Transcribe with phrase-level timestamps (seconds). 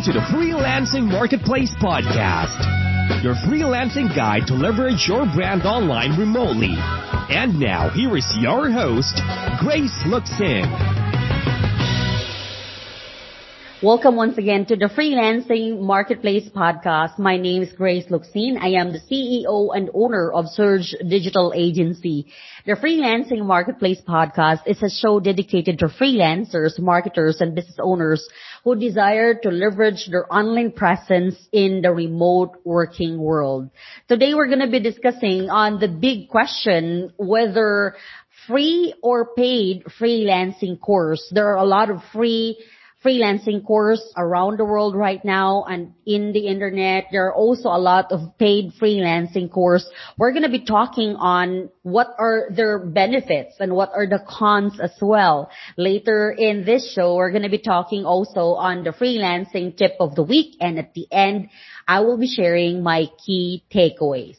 [0.00, 6.74] Welcome to the Freelancing Marketplace Podcast, your freelancing guide to leverage your brand online remotely.
[7.28, 9.20] And now, here is your host,
[9.60, 10.99] Grace Luxin.
[13.82, 17.18] Welcome once again to the Freelancing Marketplace podcast.
[17.18, 18.58] My name is Grace Luxin.
[18.60, 22.26] I am the CEO and owner of Surge Digital Agency.
[22.66, 28.28] The Freelancing Marketplace podcast is a show dedicated to freelancers, marketers, and business owners
[28.64, 33.70] who desire to leverage their online presence in the remote working world.
[34.08, 37.94] Today we're going to be discussing on the big question whether
[38.46, 41.26] free or paid freelancing course.
[41.32, 42.58] There are a lot of free
[43.04, 47.06] freelancing course around the world right now and in the internet.
[47.10, 49.88] There are also a lot of paid freelancing course.
[50.18, 54.78] We're going to be talking on what are their benefits and what are the cons
[54.80, 55.50] as well.
[55.78, 60.14] Later in this show, we're going to be talking also on the freelancing tip of
[60.14, 60.56] the week.
[60.60, 61.48] And at the end,
[61.88, 64.36] I will be sharing my key takeaways.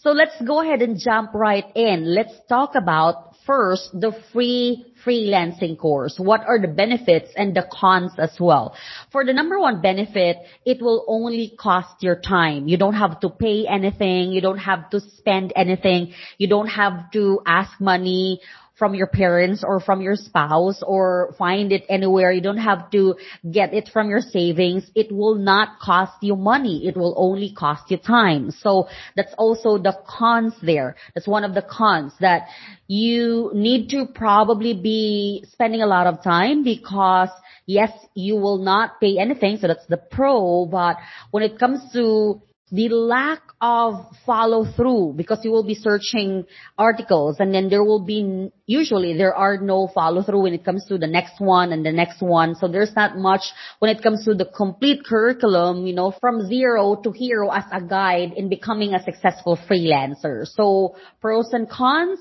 [0.00, 2.14] So let's go ahead and jump right in.
[2.14, 6.18] Let's talk about first the free freelancing course.
[6.18, 8.76] What are the benefits and the cons as well?
[9.10, 12.68] For the number one benefit, it will only cost your time.
[12.68, 14.32] You don't have to pay anything.
[14.32, 16.12] You don't have to spend anything.
[16.36, 18.40] You don't have to ask money
[18.78, 22.30] from your parents or from your spouse or find it anywhere.
[22.30, 23.16] You don't have to
[23.50, 24.90] get it from your savings.
[24.94, 26.86] It will not cost you money.
[26.86, 28.50] It will only cost you time.
[28.50, 30.96] So that's also the cons there.
[31.14, 32.48] That's one of the cons that
[32.86, 37.30] you need to probably be spending a lot of time because
[37.66, 39.58] yes, you will not pay anything.
[39.58, 40.66] So that's the pro.
[40.66, 40.96] But
[41.30, 42.40] when it comes to
[42.70, 46.44] the lack of follow through because you will be searching
[46.76, 50.84] articles and then there will be usually there are no follow through when it comes
[50.86, 52.54] to the next one and the next one.
[52.54, 53.42] So there's not much
[53.78, 57.80] when it comes to the complete curriculum you know from zero to hero as a
[57.80, 60.46] guide in becoming a successful freelancer.
[60.46, 62.20] So pros and cons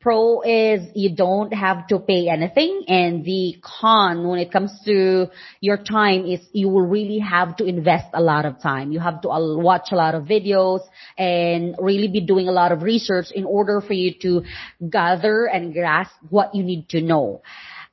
[0.00, 5.26] Pro is you don't have to pay anything and the con when it comes to
[5.60, 8.92] your time is you will really have to invest a lot of time.
[8.92, 10.80] You have to uh, watch a lot of videos
[11.18, 14.42] and really be doing a lot of research in order for you to
[14.88, 17.42] gather and grasp what you need to know.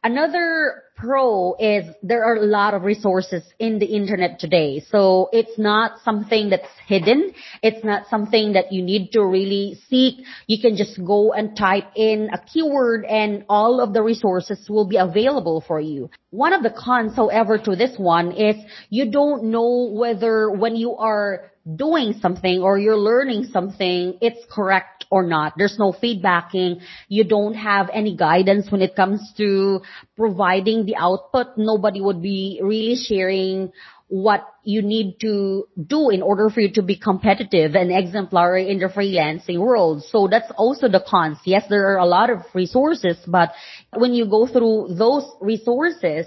[0.01, 4.83] Another pro is there are a lot of resources in the internet today.
[4.89, 7.33] So it's not something that's hidden.
[7.61, 10.25] It's not something that you need to really seek.
[10.47, 14.87] You can just go and type in a keyword and all of the resources will
[14.87, 16.09] be available for you.
[16.31, 18.55] One of the cons, however, to this one is
[18.89, 25.05] you don't know whether when you are doing something or you're learning something, it's correct
[25.09, 25.53] or not.
[25.57, 26.81] There's no feedbacking.
[27.07, 29.81] You don't have any guidance when it comes to
[30.15, 31.57] providing the output.
[31.57, 33.71] Nobody would be really sharing
[34.09, 38.79] what you need to do in order for you to be competitive and exemplary in
[38.79, 40.01] the freelancing world.
[40.05, 41.37] So that's also the cons.
[41.43, 43.51] Yes, there are a lot of resources, but
[43.93, 46.25] when you go through those resources,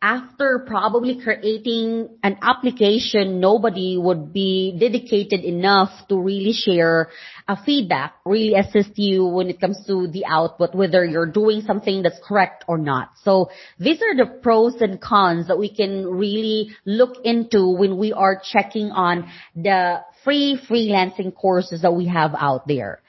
[0.00, 7.08] after probably creating an application, nobody would be dedicated enough to really share
[7.48, 12.02] a feedback, really assist you when it comes to the output, whether you're doing something
[12.02, 13.10] that's correct or not.
[13.24, 13.50] So
[13.80, 18.40] these are the pros and cons that we can really look into when we are
[18.52, 23.02] checking on the free freelancing courses that we have out there.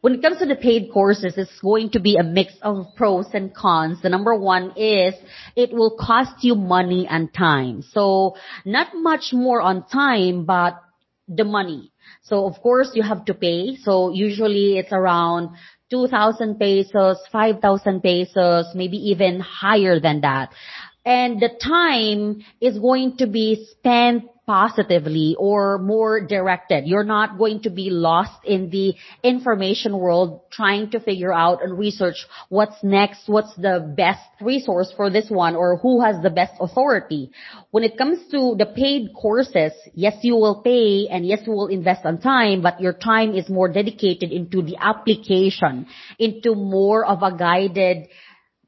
[0.00, 3.26] When it comes to the paid courses, it's going to be a mix of pros
[3.34, 4.00] and cons.
[4.00, 5.14] The number one is
[5.56, 7.82] it will cost you money and time.
[7.82, 10.80] So not much more on time, but
[11.28, 11.92] the money.
[12.22, 13.76] So of course you have to pay.
[13.76, 15.50] So usually it's around
[15.90, 20.50] 2,000 pesos, 5,000 pesos, maybe even higher than that.
[21.04, 26.84] And the time is going to be spent positively or more directed.
[26.84, 31.78] You're not going to be lost in the information world trying to figure out and
[31.78, 36.54] research what's next, what's the best resource for this one or who has the best
[36.58, 37.30] authority.
[37.70, 41.68] When it comes to the paid courses, yes, you will pay and yes, you will
[41.68, 45.86] invest on time, but your time is more dedicated into the application,
[46.18, 48.08] into more of a guided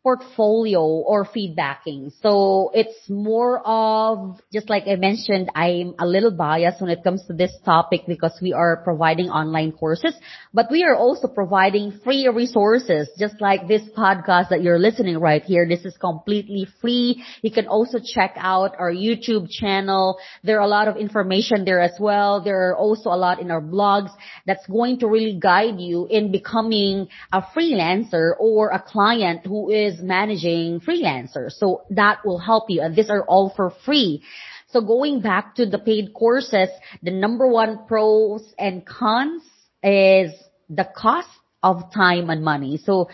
[0.02, 2.12] portfolio or feedbacking.
[2.22, 7.25] So it's more of, just like I mentioned, I'm a little biased when it comes
[7.26, 10.14] to this topic because we are providing online courses,
[10.52, 15.44] but we are also providing free resources, just like this podcast that you're listening right
[15.44, 15.69] here.
[15.69, 17.22] This is completely free.
[17.43, 20.19] You can also check out our YouTube channel.
[20.43, 22.43] There are a lot of information there as well.
[22.43, 24.10] There are also a lot in our blogs
[24.46, 29.92] that's going to really guide you in becoming a freelancer or a client who is
[29.93, 31.53] is managing freelancers.
[31.53, 32.81] So that will help you.
[32.83, 34.23] And these are all for free.
[34.69, 36.69] So going back to the paid courses,
[37.03, 39.43] the number one pros and cons
[39.83, 40.33] is
[40.71, 41.29] the cost
[41.62, 42.79] of time and money.
[42.79, 43.11] So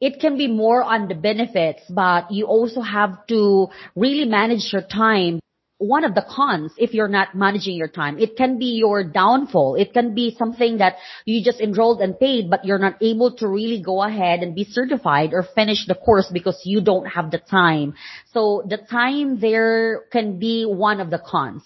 [0.00, 4.82] it can be more on the benefits, but you also have to really manage your
[4.82, 5.38] time
[5.82, 8.18] one of the cons if you're not managing your time.
[8.18, 9.74] It can be your downfall.
[9.74, 13.48] It can be something that you just enrolled and paid, but you're not able to
[13.48, 17.38] really go ahead and be certified or finish the course because you don't have the
[17.38, 17.94] time.
[18.32, 21.62] So the time there can be one of the cons.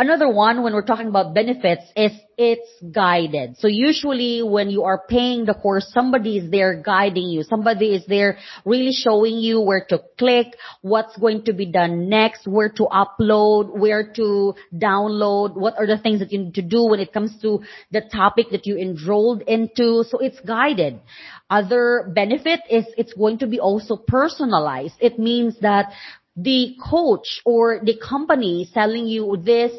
[0.00, 3.56] Another one when we're talking about benefits is it's guided.
[3.58, 7.42] So usually when you are paying the course, somebody is there guiding you.
[7.42, 12.46] Somebody is there really showing you where to click, what's going to be done next,
[12.46, 16.84] where to upload, where to download, what are the things that you need to do
[16.84, 17.58] when it comes to
[17.90, 20.04] the topic that you enrolled into.
[20.08, 21.00] So it's guided.
[21.50, 24.94] Other benefit is it's going to be also personalized.
[25.00, 25.90] It means that
[26.38, 29.72] the coach or the company selling you this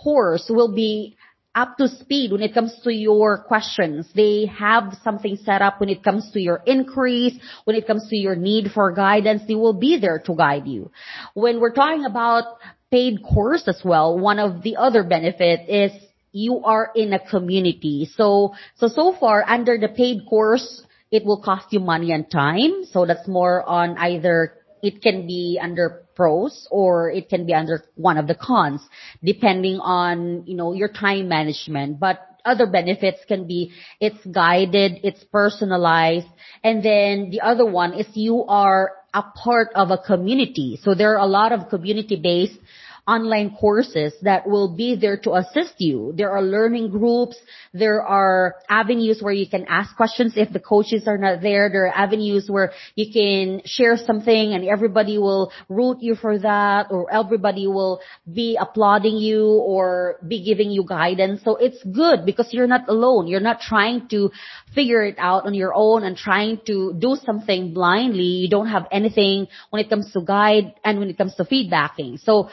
[0.00, 1.16] course will be
[1.56, 4.08] up to speed when it comes to your questions.
[4.14, 8.16] They have something set up when it comes to your inquiries, when it comes to
[8.16, 9.42] your need for guidance.
[9.48, 10.92] They will be there to guide you.
[11.34, 12.58] When we're talking about
[12.92, 15.90] paid course as well, one of the other benefit is
[16.30, 18.08] you are in a community.
[18.14, 22.84] So, so, so far under the paid course, it will cost you money and time.
[22.92, 27.84] So that's more on either it can be under pros or it can be under
[27.94, 28.80] one of the cons
[29.22, 32.00] depending on, you know, your time management.
[32.00, 36.26] But other benefits can be it's guided, it's personalized,
[36.64, 40.78] and then the other one is you are a part of a community.
[40.82, 42.58] So there are a lot of community based
[43.08, 46.12] online courses that will be there to assist you.
[46.14, 47.36] There are learning groups.
[47.72, 51.70] There are avenues where you can ask questions if the coaches are not there.
[51.70, 56.88] There are avenues where you can share something and everybody will root you for that
[56.90, 58.00] or everybody will
[58.30, 61.40] be applauding you or be giving you guidance.
[61.44, 63.26] So it's good because you're not alone.
[63.26, 64.30] You're not trying to
[64.74, 68.44] figure it out on your own and trying to do something blindly.
[68.44, 72.20] You don't have anything when it comes to guide and when it comes to feedbacking.
[72.20, 72.50] So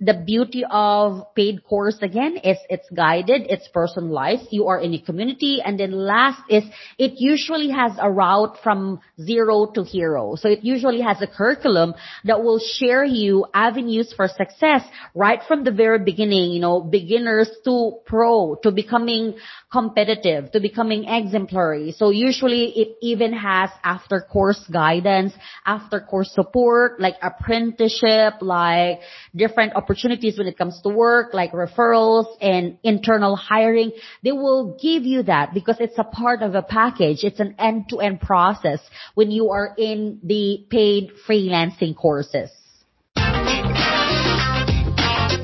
[0.00, 5.00] the beauty of paid course again is it's guided, it's personalized, you are in a
[5.00, 6.62] community, and then last is
[6.98, 10.36] it usually has a route from zero to hero.
[10.36, 14.82] So it usually has a curriculum that will share you avenues for success
[15.14, 19.34] right from the very beginning, you know, beginners to pro, to becoming
[19.72, 21.92] competitive, to becoming exemplary.
[21.92, 25.32] So usually it even has after course guidance,
[25.66, 29.00] after course support, like apprenticeship, like
[29.34, 33.90] different opportunities when it comes to work, like referrals and internal hiring,
[34.22, 37.24] they will give you that because it's a part of a package.
[37.24, 38.80] It's an end-to-end process
[39.14, 42.50] when you are in the paid freelancing courses.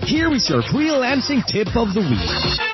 [0.05, 2.74] Here is your freelancing tip of the week.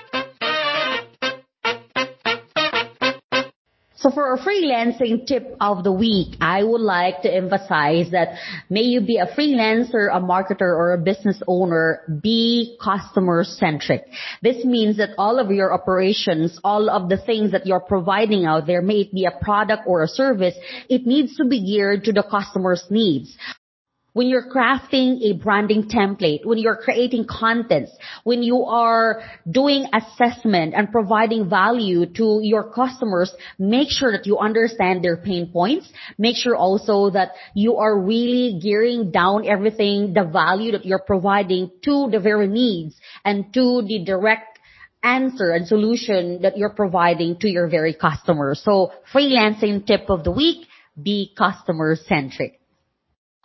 [4.00, 8.38] So for a freelancing tip of the week, I would like to emphasize that
[8.70, 14.05] may you be a freelancer, a marketer, or a business owner, be customer centric.
[14.41, 18.67] This means that all of your operations, all of the things that you're providing out
[18.67, 20.55] there, may it be a product or a service,
[20.89, 23.36] it needs to be geared to the customer's needs
[24.12, 27.93] when you're crafting a branding template, when you're creating contents,
[28.24, 34.38] when you are doing assessment and providing value to your customers, make sure that you
[34.38, 35.90] understand their pain points.
[36.19, 41.70] Make sure also that you are really gearing down everything, the value that you're providing
[41.84, 44.58] to the very needs and to the direct
[45.02, 48.60] answer and solution that you're providing to your very customers.
[48.64, 50.67] So freelancing tip of the week,
[51.00, 52.59] be customer centric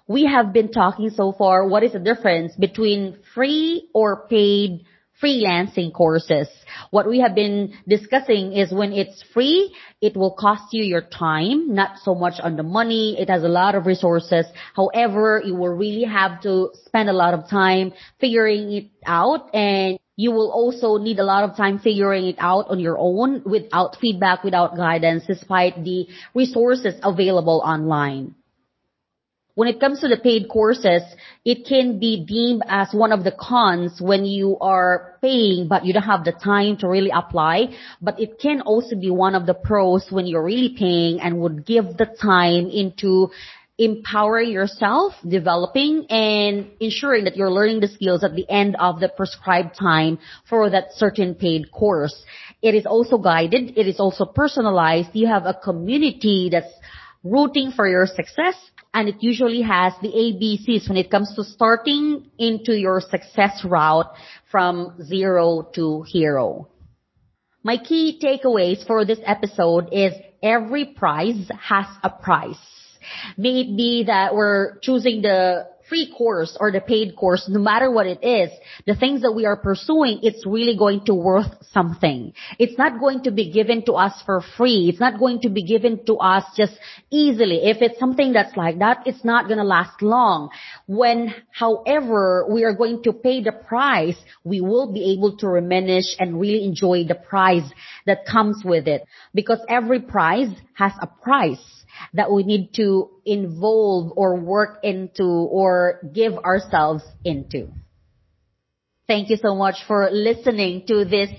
[0.08, 4.86] we have been talking so far what is the difference between free or paid
[5.22, 6.50] freelancing courses.
[6.92, 11.74] What we have been discussing is when it's free, it will cost you your time,
[11.74, 13.16] not so much on the money.
[13.18, 14.46] It has a lot of resources.
[14.76, 19.98] However, you will really have to spend a lot of time figuring it out and
[20.18, 23.98] you will also need a lot of time figuring it out on your own without
[24.00, 28.36] feedback, without guidance, despite the resources available online
[29.56, 31.02] when it comes to the paid courses,
[31.46, 35.94] it can be deemed as one of the cons when you are paying but you
[35.94, 37.70] don't have the time to really apply.
[38.02, 41.66] But it can also be one of the pros when you're really paying and would
[41.66, 43.30] give the time into
[43.78, 49.10] empowering yourself, developing and ensuring that you're learning the skills at the end of the
[49.10, 50.20] prescribed time
[50.50, 52.24] for that certain paid course.
[52.62, 53.78] It is also guided.
[53.78, 55.10] It is also personalized.
[55.14, 56.74] You have a community that's
[57.24, 58.56] rooting for your success
[58.96, 64.10] and it usually has the ABCs when it comes to starting into your success route
[64.50, 66.70] from zero to hero.
[67.62, 72.56] My key takeaways for this episode is every prize has a price.
[73.38, 77.92] May it be that we're choosing the free course or the paid course, no matter
[77.92, 78.50] what it is,
[78.86, 82.34] the things that we are pursuing, it's really going to worth something.
[82.60, 84.89] It's not going to be given to us for free.
[84.89, 86.74] It's not going to be given to us just
[87.12, 87.65] easily.
[87.65, 90.50] If it's something that's like that, it's not going to last long.
[90.88, 96.15] When, however, we are going to pay the price, we will be able to reminisce
[96.20, 97.70] and really enjoy the prize
[98.06, 99.06] that comes with it.
[99.34, 106.02] Because every prize has a price that we need to involve or work into or
[106.14, 107.70] give ourselves into.
[109.08, 111.30] Thank you so much for listening to this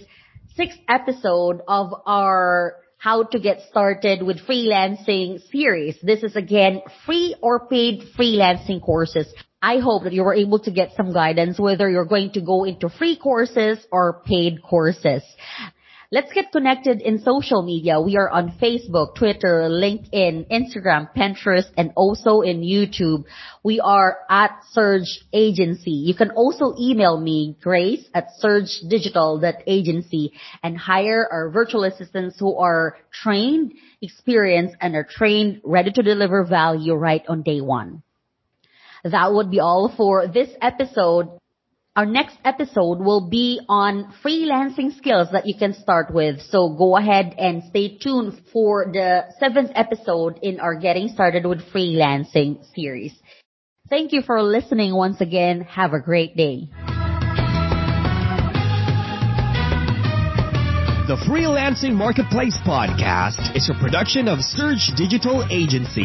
[0.57, 5.97] sixth episode of our how to get started with freelancing series.
[6.03, 9.33] This is again free or paid freelancing courses.
[9.61, 12.65] I hope that you were able to get some guidance whether you're going to go
[12.65, 15.23] into free courses or paid courses.
[16.13, 18.01] Let's get connected in social media.
[18.01, 23.25] We are on Facebook, Twitter, LinkedIn, Instagram, Pinterest, and also in YouTube.
[23.65, 25.91] We are at Surge Agency.
[25.91, 30.33] You can also email me, grace at surgedigital.agency
[30.63, 36.45] and hire our virtual assistants who are trained, experienced, and are trained, ready to deliver
[36.45, 38.05] value right on day one.
[39.03, 41.31] That would be all for this episode.
[41.97, 46.43] Our next episode will be on freelancing skills that you can start with.
[46.43, 51.63] So go ahead and stay tuned for the seventh episode in our Getting Started with
[51.73, 53.15] Freelancing series.
[53.89, 55.63] Thank you for listening once again.
[55.63, 56.69] Have a great day.
[61.09, 66.05] The Freelancing Marketplace Podcast is a production of Surge Digital Agency.